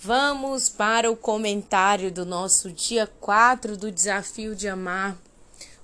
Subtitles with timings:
[0.00, 5.20] Vamos para o comentário do nosso dia 4 do desafio de amar.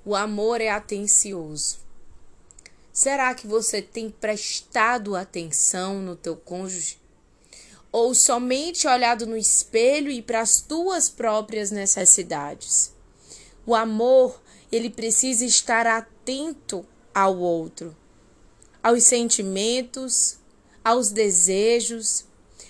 [0.05, 1.79] O amor é atencioso.
[2.93, 7.01] Será que você tem prestado atenção no teu cônjuge?
[7.91, 12.93] Ou somente olhado no espelho e para as tuas próprias necessidades?
[13.67, 14.41] O amor,
[14.71, 17.97] ele precisa estar atento ao outro,
[18.81, 20.39] aos sentimentos,
[20.85, 22.25] aos desejos,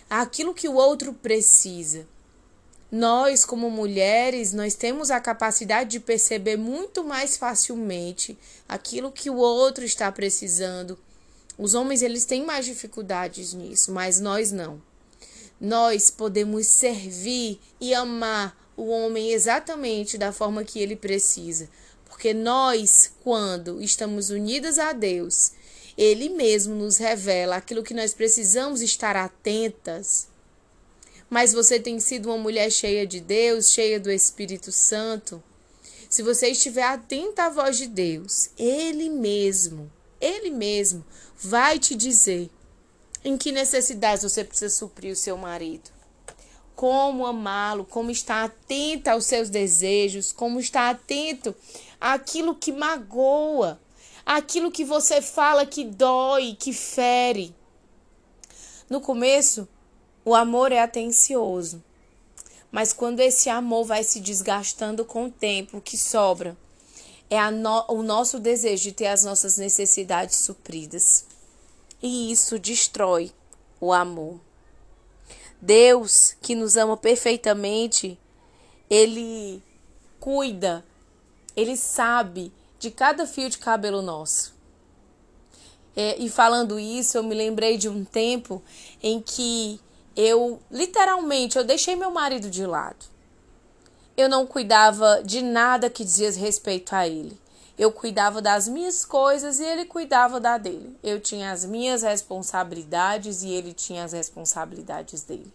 [0.09, 2.07] aquilo que o outro precisa.
[2.90, 9.36] Nós, como mulheres, nós temos a capacidade de perceber muito mais facilmente aquilo que o
[9.36, 10.96] outro está precisando.
[11.59, 14.81] Os homens, eles têm mais dificuldades nisso, mas nós não.
[15.61, 21.68] Nós podemos servir e amar o homem exatamente da forma que ele precisa.
[22.14, 25.50] Porque nós, quando estamos unidas a Deus
[25.96, 30.29] ele mesmo nos revela aquilo que nós precisamos estar atentas.
[31.31, 35.42] Mas você tem sido uma mulher cheia de Deus, cheia do Espírito Santo.
[36.11, 41.05] Se você estiver atenta à voz de Deus, Ele mesmo, Ele mesmo
[41.37, 42.51] vai te dizer
[43.25, 45.91] em que necessidades você precisa suprir o seu marido.
[46.77, 51.55] Como amá-lo, como estar atenta aos seus desejos, como estar atento
[52.05, 53.81] àquilo que magoa,
[54.27, 57.57] aquilo que você fala que dói, que fere.
[58.91, 59.67] No começo,
[60.23, 61.83] o amor é atencioso,
[62.71, 66.55] mas quando esse amor vai se desgastando com o tempo, o que sobra
[67.31, 71.25] é no, o nosso desejo de ter as nossas necessidades supridas.
[72.03, 73.33] E isso destrói
[73.81, 74.39] o amor.
[75.59, 78.19] Deus, que nos ama perfeitamente,
[78.91, 79.63] ele
[80.21, 80.85] cuida,
[81.57, 84.55] ele sabe de cada fio de cabelo nosso.
[85.97, 88.63] É, e falando isso, eu me lembrei de um tempo
[89.03, 89.81] em que
[90.17, 93.07] eu literalmente eu deixei meu marido de lado.
[94.17, 97.41] Eu não cuidava de nada que dizia respeito a ele.
[97.77, 100.97] Eu cuidava das minhas coisas e ele cuidava da dele.
[101.03, 105.53] Eu tinha as minhas responsabilidades e ele tinha as responsabilidades dele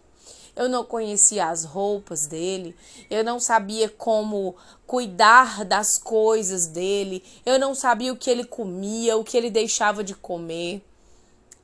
[0.56, 2.76] eu não conhecia as roupas dele,
[3.08, 4.56] eu não sabia como
[4.86, 10.02] cuidar das coisas dele, eu não sabia o que ele comia, o que ele deixava
[10.02, 10.84] de comer.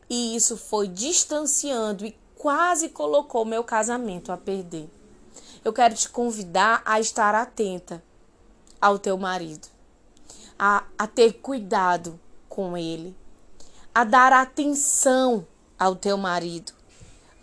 [0.09, 4.89] E isso foi distanciando e quase colocou meu casamento a perder.
[5.65, 8.03] Eu quero te convidar a estar atenta
[8.81, 9.67] ao teu marido,
[10.57, 13.17] a, a ter cuidado com ele,
[13.93, 15.45] a dar atenção
[15.77, 16.76] ao teu marido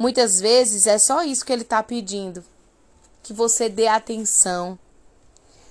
[0.03, 2.43] Muitas vezes é só isso que ele está pedindo.
[3.23, 4.77] Que você dê atenção.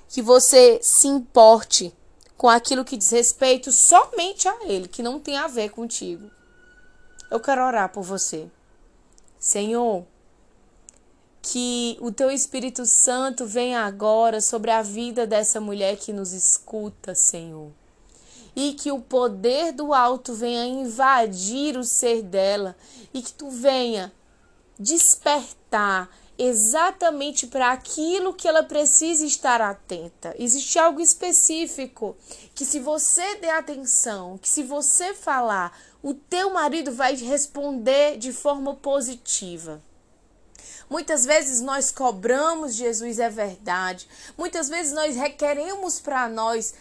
[0.09, 1.94] Que você se importe
[2.34, 6.31] com aquilo que diz respeito somente a ele, que não tem a ver contigo.
[7.31, 8.48] Eu quero orar por você.
[9.38, 10.06] Senhor,
[11.43, 17.14] que o teu Espírito Santo venha agora sobre a vida dessa mulher que nos escuta,
[17.14, 17.70] Senhor.
[18.56, 22.75] E que o poder do alto venha invadir o ser dela
[23.12, 24.10] e que tu venha
[24.82, 30.34] despertar exatamente para aquilo que ela precisa estar atenta.
[30.38, 32.16] Existe algo específico
[32.54, 38.32] que se você der atenção, que se você falar, o teu marido vai responder de
[38.32, 39.81] forma positiva.
[40.92, 44.06] Muitas vezes nós cobramos Jesus é verdade.
[44.36, 46.75] Muitas vezes nós requeremos para nós.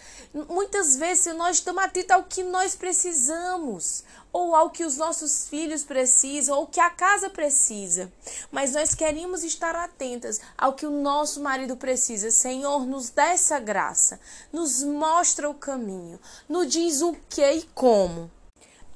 [0.49, 5.85] Muitas vezes nós estamos atentos ao que nós precisamos, ou ao que os nossos filhos
[5.85, 8.11] precisam, ou que a casa precisa.
[8.51, 12.31] Mas nós queremos estar atentas ao que o nosso marido precisa.
[12.31, 14.19] Senhor, nos dá essa graça.
[14.51, 16.19] Nos mostra o caminho.
[16.50, 18.29] Nos diz o que e como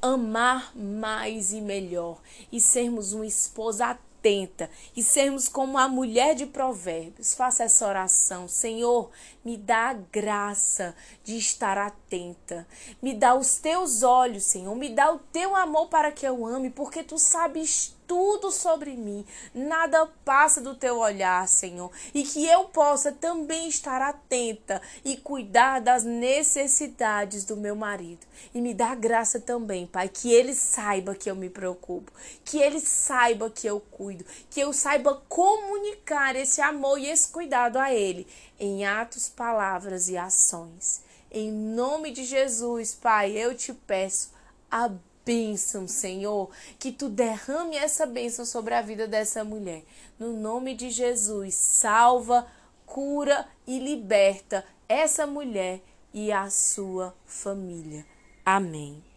[0.01, 2.19] amar mais e melhor
[2.51, 7.35] e sermos uma esposa atenta atenta e sermos como a mulher de Provérbios.
[7.35, 8.47] Faça essa oração.
[8.47, 9.11] Senhor,
[9.43, 12.67] me dá a graça de estar atenta.
[13.01, 14.75] Me dá os teus olhos, Senhor.
[14.75, 19.25] Me dá o teu amor para que eu ame, porque tu sabes tudo sobre mim,
[19.53, 25.79] nada passa do teu olhar, Senhor, e que eu possa também estar atenta e cuidar
[25.79, 28.25] das necessidades do meu marido.
[28.53, 32.11] E me dá graça também, Pai, que ele saiba que eu me preocupo,
[32.43, 37.78] que ele saiba que eu cuido, que eu saiba comunicar esse amor e esse cuidado
[37.78, 38.28] a ele
[38.59, 41.02] em atos, palavras e ações.
[41.31, 44.31] Em nome de Jesus, Pai, eu te peço,
[44.72, 49.83] abençoe bênção, Senhor, que tu derrame essa bênção sobre a vida dessa mulher.
[50.19, 52.47] No nome de Jesus, salva,
[52.85, 55.81] cura e liberta essa mulher
[56.13, 58.05] e a sua família.
[58.45, 59.15] Amém.